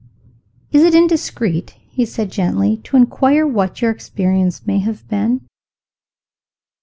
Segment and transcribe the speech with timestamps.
[0.71, 5.41] "Is it indiscreet," he said gently, "to inquire what your experience may have been?"